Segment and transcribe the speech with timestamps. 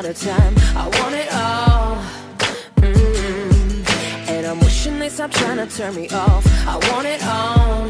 [0.00, 0.54] amount of time.
[0.76, 1.98] I want it all.
[2.76, 3.84] Mm.
[4.28, 6.46] And I'm wishing they stop trying to turn me off.
[6.66, 7.86] I want it all.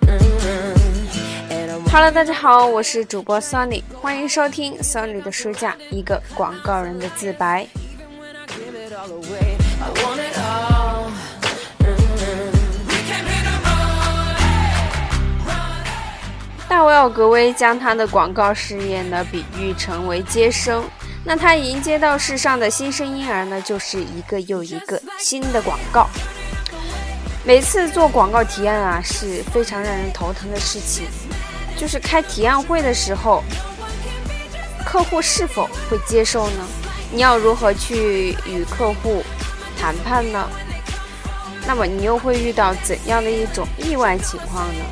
[0.00, 0.20] Mm.
[1.50, 7.66] And I'm Hello，大家好，我是主播 Sunny，欢迎收听 Sunny 的书架，一个广告人的自白。
[7.68, 7.76] Mm.
[16.68, 20.84] 大卫奥格威将他的广告事业呢比喻成为接生，
[21.28, 26.08] 那他迎接到世上的新生婴儿呢，就是一个又一个新的广告。
[27.44, 31.04] 每次做广告提案啊，是非常让人头疼的事情。
[31.76, 33.42] 就是开提案会的时候，
[34.84, 36.64] 客户是否会接受呢？
[37.10, 39.24] 你要如何去与客户
[39.76, 40.48] 谈判呢？
[41.66, 44.84] 那么你又会遇到怎样的一种意外情况呢？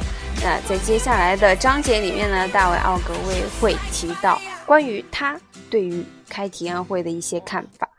[0.43, 5.39] 那在接下来的章节里面呢，大卫奥格威会提到关于他
[5.75, 7.91] 对于开提案会的一些看法。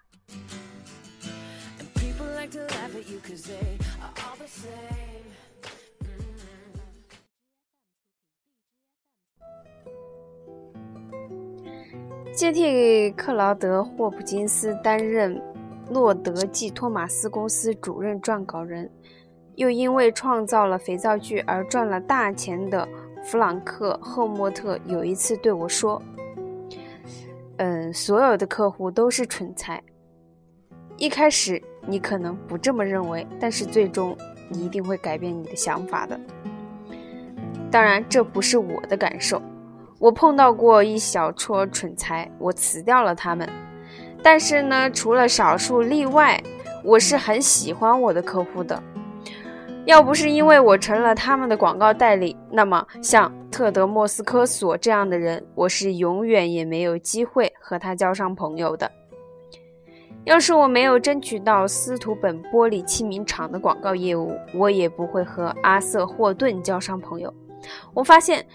[12.33, 15.41] 接替克劳德·霍普金斯担任
[15.89, 18.89] 洛德季托马斯公司主任撰稿人，
[19.55, 22.87] 又因为创造了肥皂剧而赚了大钱的
[23.21, 26.01] 弗朗克·赫莫特有一次对我说
[27.57, 29.81] ：“嗯，所有的客户都是蠢材。
[30.97, 34.17] 一开始你可能不这么认为，但是最终
[34.49, 36.19] 你一定会改变你的想法的。
[37.71, 39.41] 当然，这不是我的感受。”
[39.97, 43.49] 我碰到过一小撮蠢材，我辞掉了他们。
[44.21, 46.41] 但是呢，除了少数例外，
[46.83, 48.81] 我是很喜欢我的客户的。
[49.85, 58.91] 要不是因为我成了他们的广告代理，那么像特德·莫斯科索这样的人，我是永远也没有机会和他交上朋友的。
[60.23, 67.31] 要是我没有争取到斯图本玻璃器皿厂的广告业务，我也不会和阿瑟·霍顿交上朋友。
[67.93, 68.45] 我发现。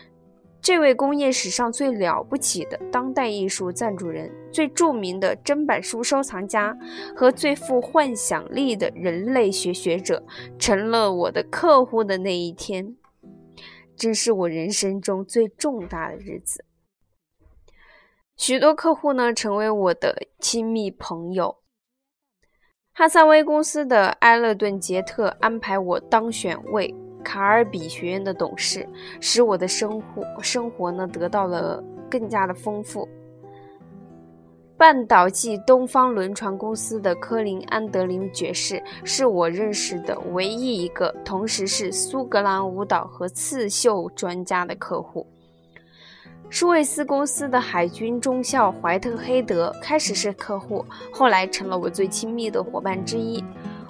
[0.63, 6.77] 这位工业史上最了不起的当代艺术赞助人、最著名的砧板书收藏家
[7.17, 10.23] 和最富幻想力的人类学学者，
[10.59, 12.95] 成了我的客户的那一天，
[13.97, 16.65] 真是我人生中最重大的日子。
[18.37, 21.57] 许多客户呢，成为我的亲密朋友。
[22.93, 26.95] 哈萨威公司的埃勒顿·杰特安排我当选为。
[27.23, 28.89] 卡尔比学院的董事，
[29.21, 33.09] 使我的生活生活呢得到了更加的丰富。
[34.77, 45.27] 半岛暨东方轮船公司的科林安德林爵士是我认识的唯一一个同时是苏格兰舞蹈和刺绣专家的客户。
[46.49, 50.83] 舒维斯公司的海军中校怀特黑德开始是客户，
[51.13, 53.45] 后来成了我最亲密的伙伴之一。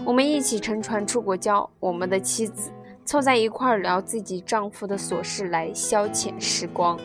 [0.04, 2.70] 我们一起乘船出国交，我们的妻子。
[3.10, 6.96] 凑在一块聊自己丈夫的琐事来消遣时光。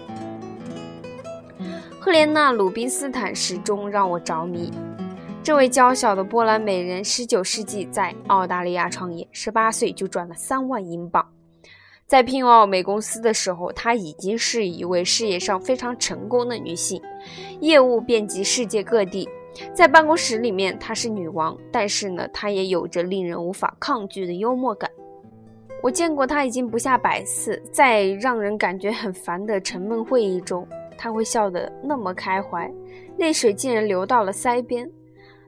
[2.00, 4.72] 赫莲娜·鲁宾斯坦始终让我着迷。
[5.42, 11.28] 这位娇小的波兰美人，19世纪在澳大利亚创业，18岁就赚了3万英镑。
[12.06, 17.02] 在聘用奥美公司的时候，她已经是一位事业上非常成功的女性，
[17.62, 19.28] 业务遍及世界各地。
[19.74, 24.88] 在办公室里面，她是女王，但是呢，她也有着令人无法抗拒的幽默感。
[25.86, 32.74] 我见过他已经不下百次，在让人感觉很烦的沉闷会议中，他会笑得那么开怀，
[33.20, 34.90] 泪水竟然流到了腮边。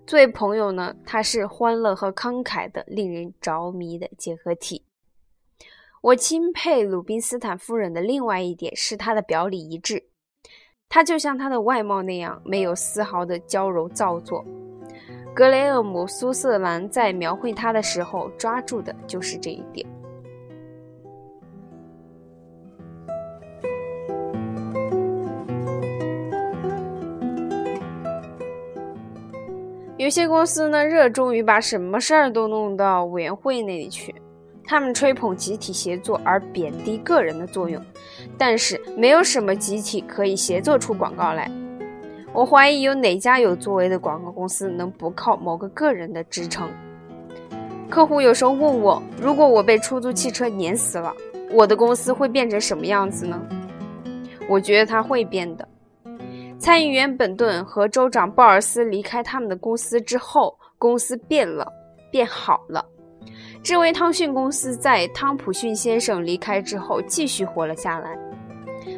[0.06, 4.84] 作为朋友呢，他是欢乐和慷慨的，令人着迷的结合体。
[6.02, 10.04] 我钦佩鲁宾斯坦夫人的另外一点是她的表里一致，
[10.88, 14.46] 她就像她的外貌那样，没有丝毫的娇柔造作。
[15.34, 19.84] 格雷厄姆·苏瑟兰在描绘她的时候，抓住的就是这一点。
[30.08, 34.16] 有些公司呢，热衷于把什么事儿都弄到委员会那里去，
[34.64, 37.84] 他们吹捧集体协作而贬低个人的作用，
[38.38, 41.52] 但是没有什么集体可以协作出广告来。
[42.32, 46.70] 我怀疑有哪家有作为的广告公司能不靠某个个人的支撑？
[47.90, 51.14] 客户有时候问我，如果我被出租汽车碾死了，
[51.52, 53.38] 我的公司会变成什么样子呢？
[54.48, 55.68] 我觉得它会变的。
[56.68, 61.66] 参议员本顿和州长鲍尔斯离开他们的公司之后，公司变了，
[62.12, 62.86] 变好了。
[63.64, 68.20] 这位汤逊公司在汤普逊先生离开之后继续活了下来。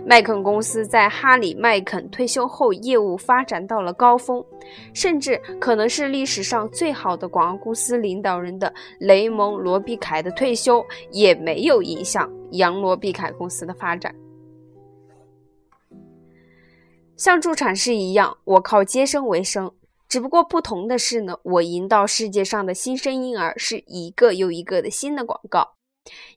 [0.03, 4.43] 麦肯公司在哈里·麦肯退休后，业务发展到了高峰，
[4.91, 14.11] 甚至可能是历史上最好的广告公司领导人的雷蒙·罗比凯的退休也没有影响杨罗比凯公司的发展。
[17.19, 19.69] 像助产士一样，我靠接生为生，
[20.07, 25.73] 只不过不同的是呢，我引导世界上的新生婴儿是一个又一个的新的广告。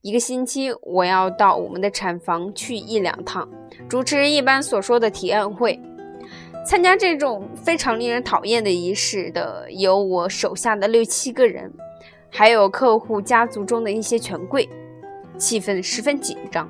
[0.01, 3.49] 一个星期，我要到我们的产房去一两趟，
[3.89, 5.81] 主持人一般所说的提案会。
[6.67, 11.73] 参加这种非常令人讨厌的仪式的，有我手下的六七个人，
[12.29, 14.69] 还有客户家族中的一些权贵，
[15.39, 16.69] 气氛十分紧张。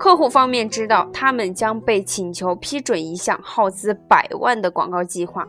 [0.00, 5.46] 客户方面知道，他们将被请求批准一项耗资百万的广告计划，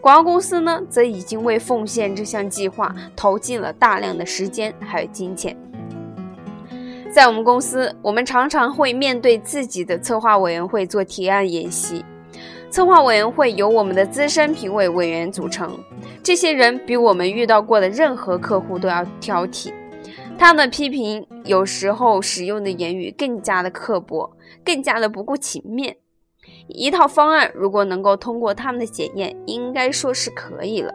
[0.00, 5.56] 广告公司呢，则已经为奉献这项计划投进了大量的时间还有金钱。
[7.12, 12.04] 在我们公司，我们常常会面对自己的策划委员会做提案演习。
[12.70, 15.76] 策划委员会由我们的资深评委委员组成，
[16.22, 19.72] 这些人比我们遇到过的任何客户都要挑剔。
[20.42, 24.28] 他们的批评有时候使用的言语更加的刻薄，
[24.64, 25.96] 更加的不顾情面。
[26.66, 30.92] 一套方案如果能够通过他们的检验，应该说是可以了。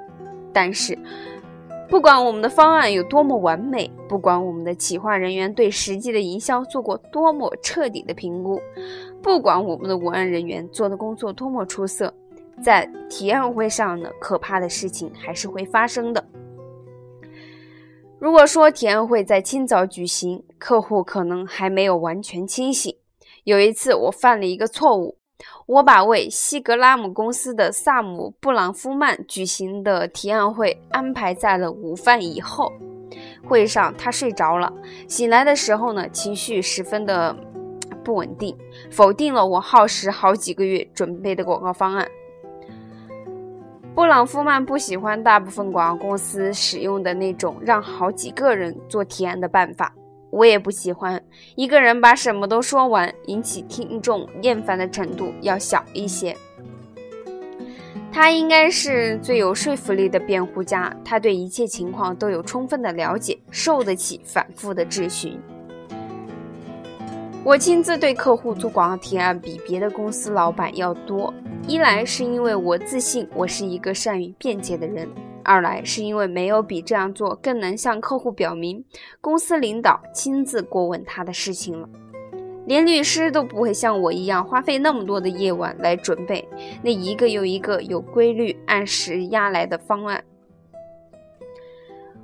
[0.52, 1.00] 但是，
[1.88, 8.60] 不管我们的方案有多么完美，不管我们的企划人员对实际的营销做过多么彻底的评估，
[9.22, 12.14] 不管我们的文案人员做的工作多么出色，
[12.62, 16.22] 在提案会上呢，可怕的事情还是会发生的。
[18.20, 22.96] 如果说提案会在清早举行，客户可能还没有完全清醒。
[23.44, 25.18] 有一次，我犯了一个错误。
[25.68, 32.74] 我把为西格拉姆公司的萨姆·布朗夫曼举行的提案会安排在了午饭以后。
[33.48, 34.74] 会上，他睡着了。
[35.08, 37.36] 醒来的时候呢，情绪十分的
[38.04, 38.58] 不稳定，
[38.90, 42.08] 否定了我耗时好几个月准备的广告方案。
[43.98, 49.92] 布朗夫曼不喜欢大部分广告公司使用的那种让好几个人做提案的办法。
[50.30, 51.20] 我也不喜欢
[51.56, 56.38] 一个人把什么都说完，引起听众厌烦的程度要小一些。
[58.12, 65.40] 他应该是最有说服力的辩护家，他对一切情况都有充分的了解，受得起反复的质询。
[67.44, 71.34] 我亲自对客户做广告提案比别的公司老板要多，
[71.68, 75.06] 一来是因为我自信我是一个善于辩解的人。
[75.44, 78.82] 二来是因为没有比这样做更能向客户表明
[79.20, 81.90] 公司领导亲自过问他的事情了。
[82.66, 86.48] 连律师都不会像我一样花费那么多的夜晚来准备
[86.82, 90.24] 那一个又一个有规律、按时压来的方案。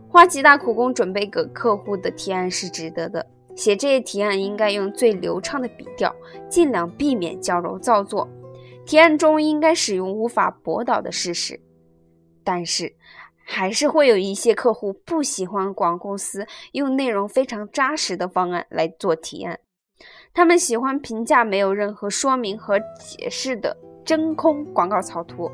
[0.07, 3.25] 花极大苦功准备给客户的提案是值得的。
[3.55, 6.15] 写这些提案应该用最流畅的笔调，
[6.47, 8.25] 尽量避免矫揉造作。
[8.85, 11.59] 提案中应该使用无法驳倒的事实。
[12.43, 12.93] 但是，
[13.45, 19.59] 还是会有一些客户不喜欢广告公司用内容非常扎实的方案来做提案，
[20.33, 23.75] 他们喜欢评价没有任何说明和解释的
[24.05, 25.49] 真空广告草图，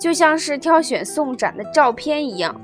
[0.00, 2.58] 就像是挑选送展的照片一样。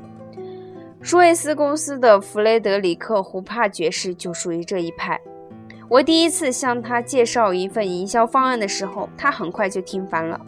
[1.02, 5.18] 舒维斯公司的弗雷德里克·胡帕爵士就属于这一派。
[5.90, 10.40] 我第一次向他介绍一份营销方案的时候，他很快就听烦了。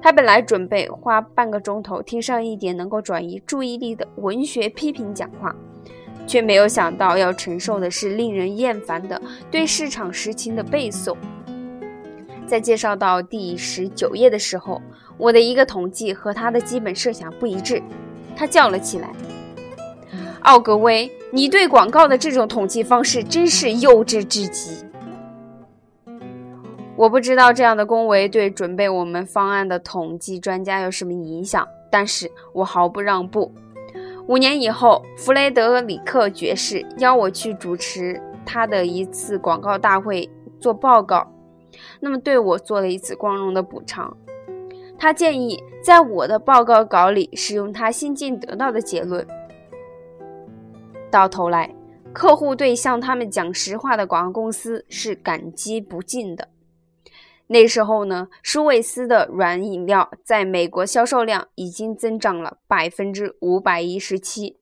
[0.00, 5.52] 他本来准备花半个钟头听上一点能够转移注意力的文学批评讲话，
[6.24, 11.16] 却没有想到要承受的是令人厌烦的对市场实情的背诵。
[12.46, 14.80] 在介绍到第十九页的时候，
[15.18, 17.82] 我的一个统计和他的基本设想不一致，
[18.36, 19.12] 他叫了起来
[20.42, 24.84] ：“奥格威，你对广告的这种统计方式真是幼稚至极。”
[26.96, 33.52] 我不知道这样的恭维对准备我们方案的统计专家有什么影响，但是我毫不让步。
[34.28, 40.28] 五年以后，弗雷德里克爵士邀我去主持他的一次广告大会
[40.60, 41.32] 做报告，
[42.00, 44.14] 那么对我做了一次光荣的补偿。
[44.98, 49.26] 他建议在我的报告稿里使用他新近得到的结论。
[51.10, 51.74] 到头来，
[52.12, 56.48] 客户对向他们讲实话的广告公司是感激不尽的。
[57.48, 64.58] 那时候呢，舒维斯的软饮料在美国销售量已经增长了百分之五百一十七。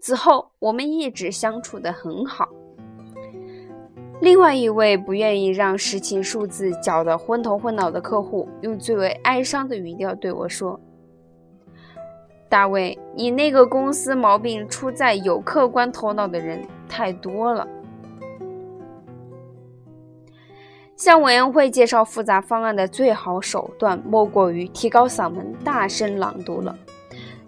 [0.00, 2.48] 此后，我们一直相处得很好。
[4.20, 10.80] 另外一位不愿意让实情数字搅得昏头昏脑的客户，用最为哀伤的语调对我说
[12.52, 17.66] ：“大卫，你那个公司毛病出在有客观头脑的人太多了。”
[20.94, 26.76] 向委员会介绍复杂方案的最好手段，莫过于提高嗓门，大声朗读了。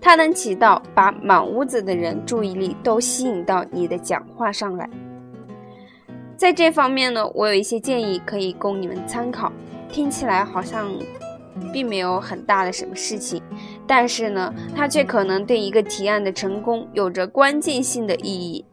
[0.00, 4.88] 它能起到把满屋子的人注意力都吸引到你的讲话上来。
[6.34, 9.52] 在这方面呢，我有一些建议可以供你们参考。
[9.90, 10.90] 听起来好像
[11.73, 13.40] 并没有很大的什么事情，
[13.87, 18.64] 但是呢，它却可能对一个提案的成功有着关键性的意义。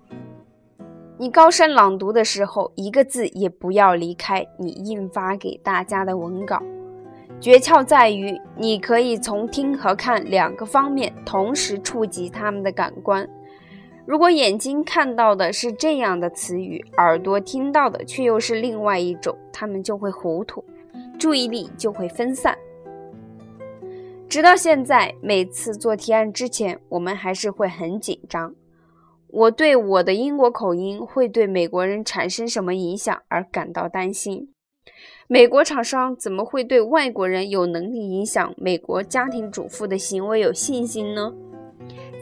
[1.18, 6.62] 你高声朗读的时候，一个字也不要离开你印发给大家的文稿。
[7.40, 13.28] 诀窍在于，你可以从听和看两个方面同时触及他们的感官。
[14.06, 20.64] 如果眼睛看到的是这样的词语，耳朵听到的却又是另外一种，他们就会糊涂，
[21.20, 22.58] 注意力就会分散。
[24.32, 28.56] 直到现在，每次做提案之前，我们还是会很紧张。
[29.28, 34.54] 我对我的英国口音会对美国人产生什么影响而感到担心。
[35.28, 41.34] 美国厂商怎么会对外国人有能力影响美国家庭主妇的行为有信心呢？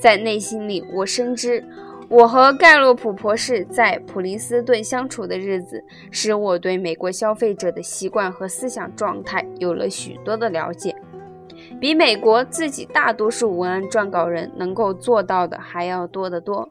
[0.02, 1.64] 在内心里，我深知
[2.10, 10.96] 我和盖洛普博士在普林斯顿相处的日子，使我对美国消费者的习惯和思想状态有了许多的了解，
[11.80, 16.68] 比美国自己大多数文案撰稿人能够做到的还要多得多。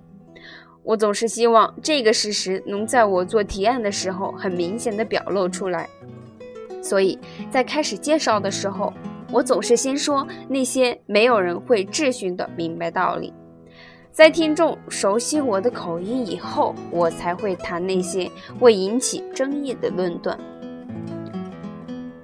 [0.83, 5.89] 我总是希望这个事实能在我做提案的时候很明显的表露出来，
[6.83, 7.19] 所以
[7.51, 8.93] 在开始介绍的时候，
[9.31, 13.35] 我总是先说那些没有人会质询的明白道理，
[14.11, 20.39] 在听众熟悉我的口音以后，我才会谈那些会引起争议的论断。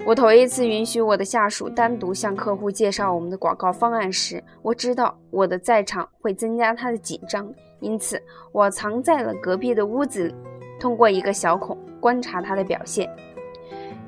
[0.06, 7.50] 我头一次允许我的下属单独向客户介绍我们的广告方案时，我知道我的在场会增加他的紧张。
[7.80, 10.34] 因此，我藏在了隔壁的屋子里，
[10.78, 13.08] 通过一个小孔观察他的表现。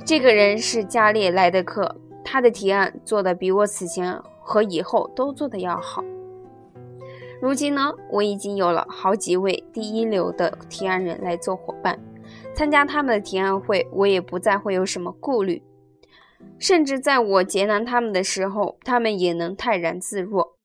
[0.05, 6.05] 这个人是加列莱德克，他的提案做得比我此前和以后都做得要好。
[7.41, 11.99] 如今呢，我已经有了好几位第一流的提案人来做伙伴，
[12.55, 15.63] 参加他们的提案会，我也不再会有什么顾虑，
[16.59, 20.57] 甚至在我劫难他们的时候，他们也能泰然自若。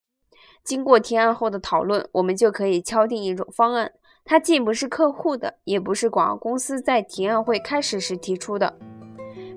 [0.64, 3.92] 经过提案后的讨论，我们就可以敲定一种方案。
[4.24, 8.78] 它既不是客户的，也不是广告公司在提案会开始时提出的。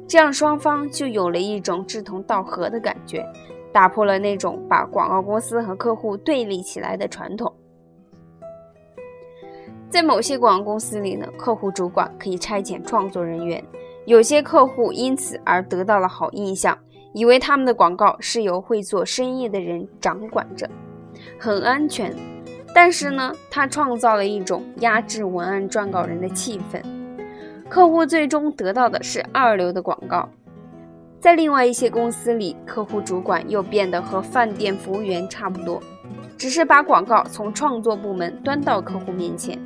[0.09, 3.25] 这样双方就有了一种志同道合的感觉，
[3.73, 7.53] 打破了那种把广告公司和客户对立起来的传统。
[9.91, 13.63] 在某些广告公司里呢，客户主管可以差遣创作人员，
[14.07, 16.77] 有些客户因此而得到了好印象，
[17.15, 20.69] 以为他们的广告是由会做生意的人掌管着。
[21.39, 22.15] 很安全，
[22.75, 26.83] 但是呢，他创造了一种压制文案撰稿人的气氛，
[27.69, 30.29] 客户最终得到的是二流的广告。
[31.19, 35.81] 在另外一些公司里，客户主管又变得和饭店服务员差不多，
[36.37, 39.59] 只是把广告从创作部门端到客户面前。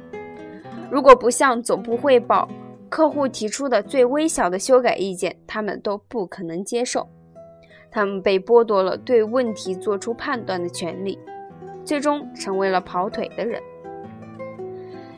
[0.89, 2.49] 如果不向总部汇报
[2.89, 7.09] 客户提出的最微小的修改意见，他们都不可能接受，
[7.91, 11.19] 他们被剥夺了对问题做出判断的权利。
[11.85, 13.63] 最终成为了跑腿的人。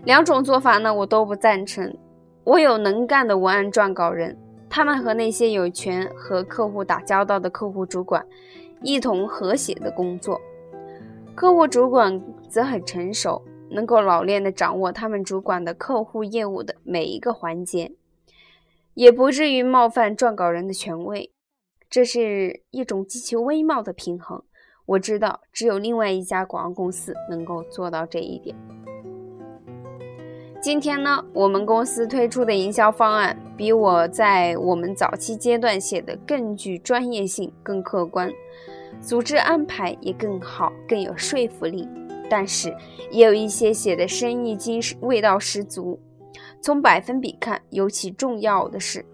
[0.05, 1.93] 两种做法呢，我都不赞成。
[2.45, 8.25] 我有能干的文案撰稿人，他们和那些有权和客户打交道的客户主管
[8.83, 10.41] 一同和谐的工作。
[11.35, 17.93] 客户主管则很成熟，能够老练地掌握他们主管的客户业务的每一个环节，
[18.95, 21.31] 也不至于冒犯撰稿人的权威。
[21.89, 24.43] 这是一种极其微妙的平衡。
[24.87, 28.57] 我知道，只有另外一家广告公司能够做到这一点。
[30.61, 38.31] 今天呢，我们公司推出的营销方案比我在我们早期阶段写的更具专业性、更客观，
[39.01, 41.89] 组织安排也更好、更有说服力。
[42.31, 42.75] 但是，
[43.11, 46.01] 也有一些写的生意经、味道十足。
[46.63, 49.05] 从百分比看，尤其重要的是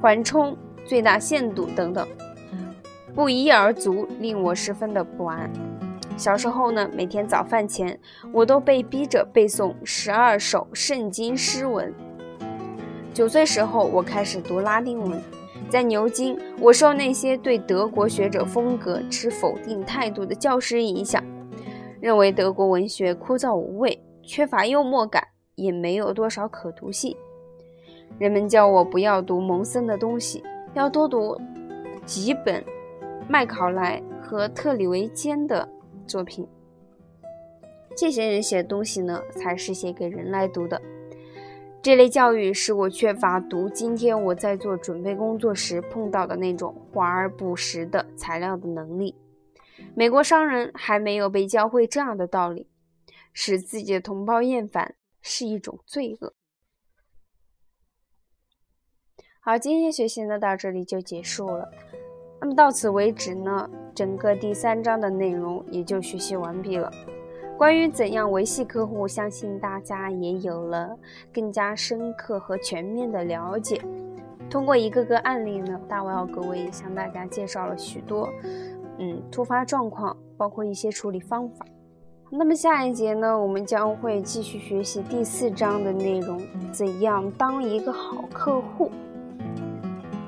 [0.00, 2.08] 缓冲、最大限度等等。
[3.14, 5.50] 不一而足，令我十分的不安。
[6.16, 7.98] 小时候呢，每天早饭前，
[8.32, 11.92] 我都被逼着背诵十二首圣经诗文。
[13.12, 15.22] 九岁时候，我开始读拉丁文。
[15.68, 21.22] 在牛津，我受那些对德国学者风格持否定态度的教师影响，
[22.00, 25.22] 认为德国文学枯燥无味，缺乏幽默感，
[25.54, 27.16] 也没有多少可读性。
[28.18, 30.42] 人们叫我不要读蒙森的东西，
[30.74, 31.40] 要多读
[32.04, 32.64] 几本。
[33.28, 35.68] 麦考莱和特里维坚的
[36.06, 36.46] 作品，
[37.96, 40.80] 这些人写的东西呢，才是写给人来读的。
[41.82, 49.12] 这类教育使我缺乏读今天我在做准备工作时碰到的那种华而不实的材料的能力。
[49.98, 52.68] 美国商人还没有被教会这样的道理：
[53.32, 56.34] 使自己的同胞厌烦是一种罪恶。
[59.40, 61.70] 好，今天学习呢到这里就结束了。
[62.38, 66.92] 那么到此为止呢，整个第三章的内容也就学习完毕了。
[67.56, 70.94] 关于怎样维系客户，相信大家也有了
[71.32, 73.80] 更加深刻和全面的了解。
[74.50, 78.30] 通过一个个案例呢，大王各位也向大家介绍了许多，
[78.98, 81.66] 嗯，突发状况，包括一些处理方法。
[82.30, 86.40] 那么下一节呢，我们将会继续学习第四章的内容，
[86.72, 88.90] 怎样当一个好客户。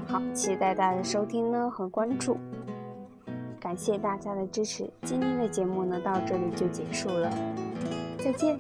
[0.07, 2.37] 好，期待大家的收听呢和关注。
[3.59, 7.29] 感谢大家的支持，今天的节目呢到这里就结束了，
[8.19, 8.57] 再见。